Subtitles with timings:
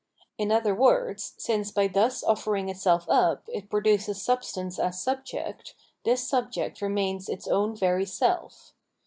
[0.39, 6.27] In other words, since by thus ofiering itself up, it produces substance as subject, this
[6.27, 8.73] subject remains its own very self.